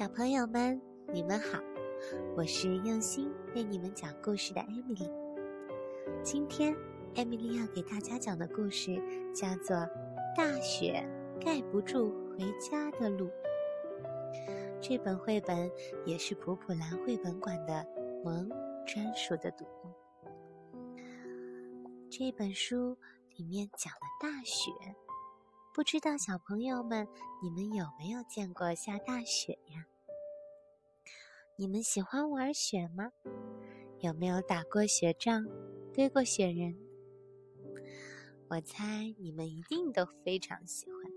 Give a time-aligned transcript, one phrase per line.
[0.00, 0.80] 小朋友们，
[1.12, 1.58] 你们好，
[2.34, 5.06] 我是用心为你们讲故事的艾米丽。
[6.24, 6.74] 今天，
[7.16, 8.96] 艾米丽要给大家讲的故事
[9.34, 9.76] 叫做
[10.34, 11.06] 《大雪
[11.38, 13.26] 盖不住回家的路》。
[14.80, 15.70] 这本绘本
[16.06, 17.86] 也是普普兰绘本馆的
[18.24, 18.48] 萌
[18.86, 20.96] 专属的读物。
[22.10, 22.96] 这本书
[23.36, 24.70] 里面讲了大雪。
[25.72, 27.06] 不知道小朋友们，
[27.42, 29.84] 你们有没有见过下大雪呀？
[31.60, 33.12] 你们喜欢玩雪吗？
[33.98, 35.46] 有没有打过雪仗、
[35.92, 36.74] 堆过雪人？
[38.48, 41.12] 我猜你们一定都非常喜欢。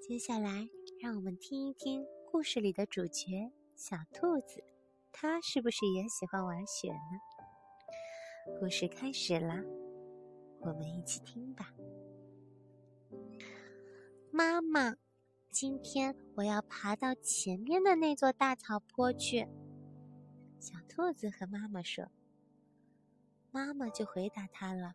[0.00, 0.68] 接下来，
[1.00, 4.62] 让我们听一听故事里的主角小兔子，
[5.10, 8.56] 它是不是也喜欢玩雪呢？
[8.60, 9.60] 故事开始啦，
[10.60, 11.74] 我们一起听吧。
[14.30, 14.94] 妈妈，
[15.50, 19.48] 今天我要爬到前面的那座大草坡去。
[20.60, 22.06] 小兔子和妈妈说。
[23.50, 24.94] 妈妈就回答他了：“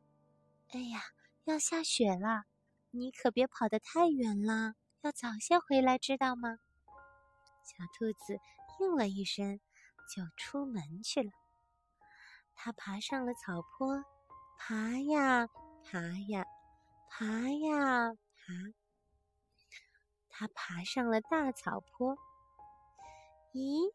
[0.69, 1.01] 哎呀，
[1.45, 2.43] 要下雪了，
[2.91, 6.59] 你可别跑得太远了，要早些回来，知道吗？”
[7.65, 8.39] 小兔子
[8.79, 9.59] 应了一声，
[10.15, 11.31] 就出门去了。
[12.53, 14.05] 它爬上了草坡，
[14.57, 15.47] 爬呀
[15.83, 16.45] 爬呀，
[17.09, 18.82] 爬呀爬。
[20.35, 22.17] 他爬上了大草坡。
[23.53, 23.93] 咦，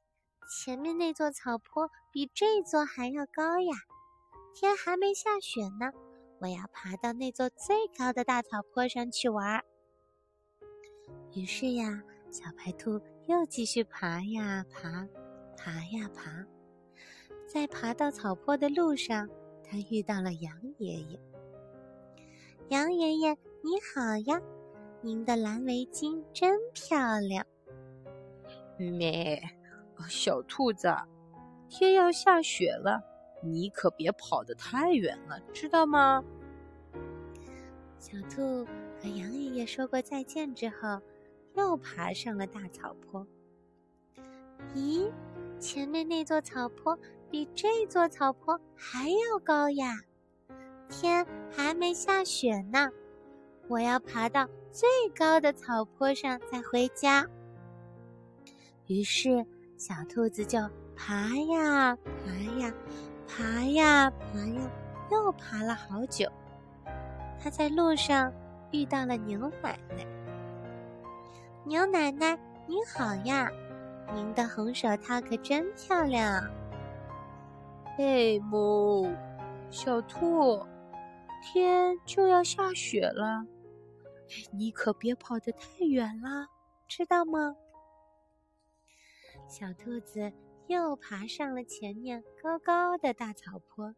[0.49, 3.75] 前面那座草坡比这座还要高呀！
[4.55, 5.91] 天还没下雪呢，
[6.41, 9.65] 我要爬到那座最高的大草坡上去玩。
[11.35, 15.09] 于是呀，小白兔又继续爬呀爬，
[15.57, 16.47] 爬呀爬。
[17.49, 19.29] 在爬到草坡的路上，
[19.65, 21.21] 他遇到了羊爷爷。
[22.69, 24.41] 羊爷爷，你好呀！
[25.01, 27.47] 您的蓝围巾真漂亮，
[28.77, 29.41] 咩，
[30.09, 30.93] 小兔子，
[31.69, 33.01] 天要下雪了，
[33.41, 36.25] 你可别跑得太远了，知道吗？
[37.99, 38.65] 小兔
[39.01, 41.01] 和杨爷爷说过再见之后，
[41.55, 43.25] 又爬上了大草坡。
[44.75, 45.09] 咦，
[45.61, 46.99] 前面那座草坡
[47.31, 49.93] 比这座草坡还要高呀！
[50.89, 52.89] 天还没下雪呢，
[53.69, 54.49] 我要爬到。
[54.71, 54.87] 最
[55.17, 57.27] 高的草坡上再回家。
[58.87, 59.45] 于是，
[59.77, 60.61] 小兔子就
[60.95, 62.73] 爬呀爬呀，
[63.27, 64.71] 爬呀爬呀，
[65.11, 66.31] 又爬了好久。
[67.41, 68.33] 它在路上
[68.71, 70.07] 遇到了牛奶奶。
[71.65, 73.51] 牛奶奶，你好呀！
[74.15, 76.43] 您的红手套可真漂亮。
[77.99, 79.11] 哎，母，
[79.71, 80.63] 小兔，
[81.43, 83.45] 天就要下雪了。
[84.53, 86.49] 你可别跑得太远了，
[86.87, 87.57] 知道吗？
[89.49, 90.33] 小兔子
[90.67, 93.95] 又爬上了前面高高的大草坡。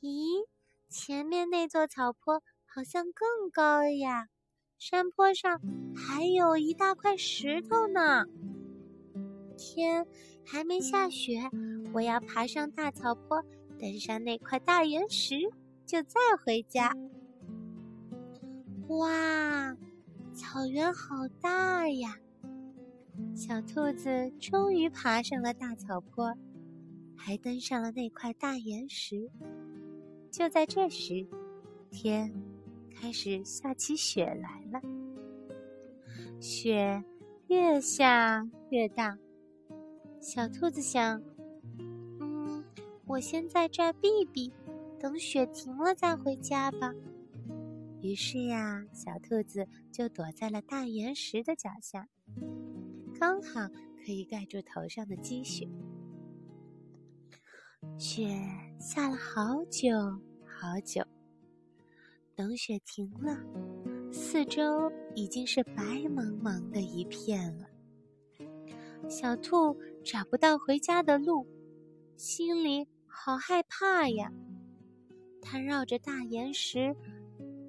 [0.00, 0.46] 咦，
[0.88, 4.28] 前面那座草坡好像更高呀！
[4.78, 5.60] 山坡上
[5.96, 8.26] 还有一大块石头呢。
[9.56, 10.06] 天
[10.44, 11.48] 还没下雪，
[11.94, 13.42] 我要爬上大草坡，
[13.78, 15.36] 登上那块大岩石，
[15.86, 16.92] 就再回家。
[18.88, 19.76] 哇，
[20.34, 22.18] 草原好大呀！
[23.34, 26.36] 小兔子终于爬上了大草坡，
[27.16, 29.30] 还登上了那块大岩石。
[30.30, 31.26] 就在这时，
[31.90, 32.30] 天
[32.94, 34.80] 开始下起雪来了。
[36.38, 37.02] 雪
[37.46, 39.16] 越下越大，
[40.20, 41.22] 小兔子想
[42.20, 42.62] ：“嗯，
[43.06, 44.52] 我先在这儿避避，
[45.00, 46.92] 等雪停了再回家吧。”
[48.04, 52.06] 于是呀，小兔子就躲在了大岩石的脚下，
[53.18, 53.66] 刚好
[54.04, 55.66] 可以盖住头上的积雪。
[57.96, 58.28] 雪
[58.78, 59.90] 下了好久
[60.44, 61.02] 好久，
[62.36, 63.42] 等雪停了，
[64.12, 67.66] 四周已经是白茫茫的一片了。
[69.08, 69.74] 小兔
[70.04, 71.46] 找不到回家的路，
[72.18, 74.30] 心里好害怕呀。
[75.40, 76.94] 它绕着大岩石。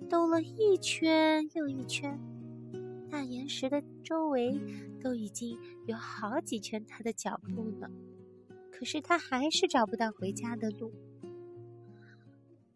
[0.05, 2.19] 兜了一圈又一圈，
[3.09, 4.59] 大岩石的周围
[5.01, 7.89] 都已经有好几圈他的脚步呢，
[8.71, 10.91] 可是他还是找不到回家的路。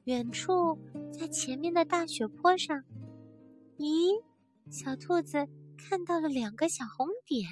[0.06, 0.78] 远处，
[1.12, 2.84] 在前面的大雪坡上，
[3.78, 4.24] 咦，
[4.70, 5.48] 小兔子
[5.78, 7.48] 看到了两个小红点，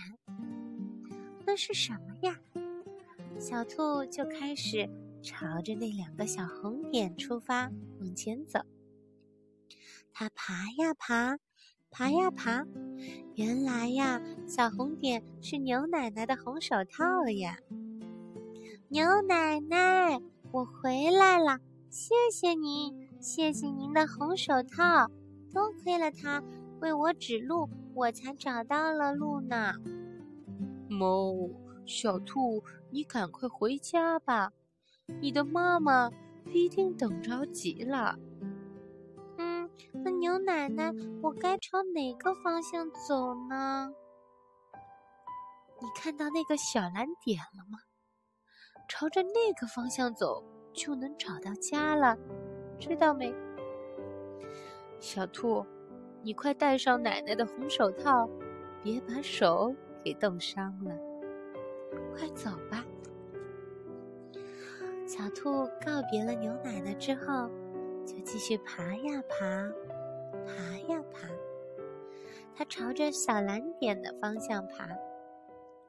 [1.46, 2.40] 那是什么呀？
[3.40, 4.90] 小兔就开始
[5.22, 8.60] 朝着那两个小红点出发，往前走。
[10.20, 11.38] 它爬呀爬，
[11.92, 12.66] 爬呀爬，
[13.36, 17.56] 原来呀，小红点是牛奶奶的红手套呀！
[18.90, 20.20] 牛奶奶，
[20.52, 21.60] 我回来了，
[21.92, 25.08] 谢谢您，谢谢您的红手套，
[25.54, 26.42] 多亏了它
[26.82, 29.74] 为我指路，我才找到了路呢。
[30.90, 31.32] 猫，
[31.86, 34.52] 小兔，你赶快回家吧，
[35.22, 36.10] 你的妈妈
[36.52, 38.18] 一定等着急了。
[40.04, 40.92] 那牛奶奶，
[41.22, 43.92] 我该朝哪个方向走呢？
[45.82, 47.80] 你看到那个小蓝点了吗？
[48.88, 52.18] 朝着那个方向走，就能找到家了，
[52.80, 53.34] 知道没？
[55.00, 55.66] 小兔，
[56.24, 58.30] 你快戴上奶奶的红手套，
[58.82, 60.92] 别把手给冻伤了。
[62.16, 62.84] 快走吧！
[65.06, 67.50] 小兔告别了牛奶奶之后。
[68.28, 69.40] 继续爬呀爬，
[70.46, 71.30] 爬呀爬，
[72.54, 74.86] 它朝着小蓝点的方向爬。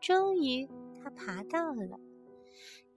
[0.00, 0.70] 终于，
[1.02, 1.98] 它爬到了。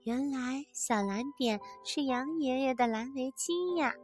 [0.04, 3.96] 原来，小蓝点是羊爷爷的蓝围巾呀！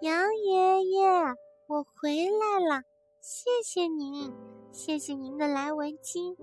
[0.00, 1.06] 羊爷爷，
[1.66, 2.84] 我回来了，
[3.20, 4.32] 谢谢您，
[4.72, 6.34] 谢谢您的蓝围巾，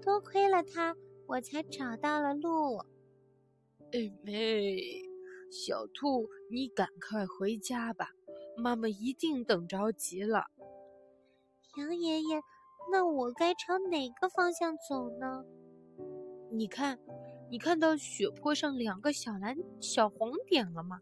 [0.00, 0.94] 多亏了它，
[1.26, 2.78] 我才找到了路。
[3.92, 5.05] 哎妹。
[5.58, 8.10] 小兔，你赶快回家吧，
[8.58, 10.44] 妈妈一定等着急了。
[11.78, 12.42] 羊爷爷，
[12.92, 15.46] 那我该朝哪个方向走呢？
[16.52, 16.98] 你看，
[17.50, 21.00] 你看到雪坡上两个小蓝小黄点了吗？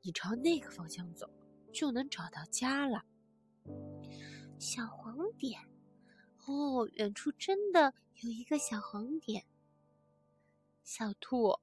[0.00, 1.28] 你朝那个方向走，
[1.70, 3.04] 就能找到家了。
[4.58, 5.60] 小黄点，
[6.46, 7.92] 哦，远处真的
[8.22, 9.44] 有一个小黄点。
[10.82, 11.58] 小兔。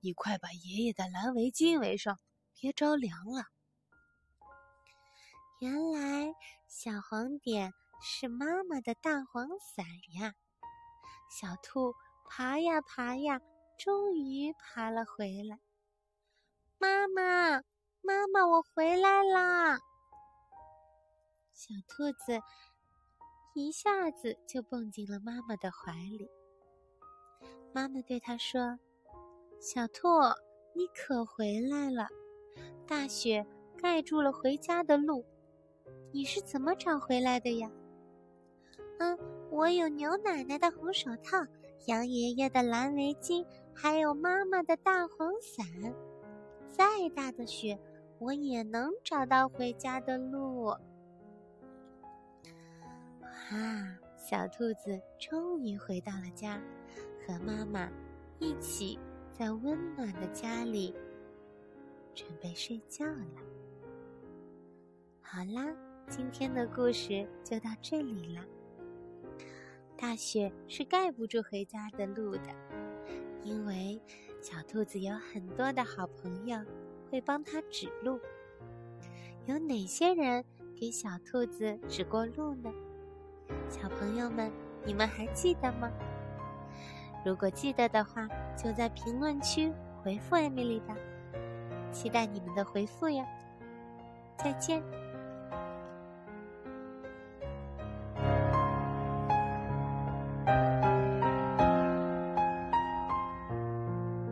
[0.00, 2.20] 你快把爷爷的蓝围巾围上，
[2.54, 3.46] 别着凉了。
[5.60, 6.32] 原来
[6.68, 9.84] 小黄点是妈妈的大黄伞
[10.20, 10.34] 呀！
[11.28, 11.94] 小兔
[12.28, 13.40] 爬呀爬呀，
[13.76, 15.58] 终于爬了回来。
[16.78, 17.62] 妈妈，
[18.02, 19.78] 妈妈，我回来啦！
[21.52, 22.40] 小兔子
[23.52, 26.30] 一下子就蹦进了妈妈的怀里。
[27.74, 28.78] 妈妈对它说。
[29.60, 30.08] 小兔，
[30.72, 32.06] 你可回来了！
[32.86, 33.44] 大雪
[33.76, 35.24] 盖住了回家的路，
[36.12, 37.68] 你是怎么找回来的呀？
[39.00, 39.18] 嗯，
[39.50, 41.44] 我有牛奶奶的红手套，
[41.86, 43.44] 羊爷爷的蓝围巾，
[43.74, 45.66] 还有妈妈的大黄伞。
[46.68, 47.76] 再大的雪，
[48.20, 50.66] 我也能找到回家的路。
[53.50, 56.60] 啊，小兔子终于回到了家，
[57.26, 57.90] 和妈妈
[58.38, 58.96] 一起。
[59.38, 60.92] 在温暖的家里，
[62.12, 63.24] 准备睡觉了。
[65.22, 65.64] 好啦，
[66.08, 68.44] 今天的故事就到这里了。
[69.96, 72.48] 大雪是盖不住回家的路的，
[73.44, 74.02] 因为
[74.40, 76.58] 小兔子有很多的好朋友
[77.08, 78.18] 会帮它指路。
[79.46, 80.44] 有哪些人
[80.74, 82.72] 给小兔子指过路呢？
[83.68, 84.50] 小朋友们，
[84.84, 85.88] 你们还记得吗？
[87.24, 89.72] 如果记得的话，就在评论区
[90.02, 90.94] 回复艾米丽吧，
[91.92, 93.24] 期待你们的回复呀！
[94.36, 94.82] 再见。